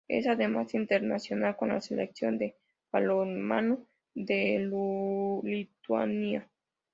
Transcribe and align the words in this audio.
Es, 0.07 0.25
además, 0.25 0.73
internacional 0.73 1.55
con 1.55 1.69
la 1.69 1.79
Selección 1.79 2.39
de 2.39 2.55
balonmano 2.91 3.85
de 4.15 4.67
Lituania. 5.43 6.49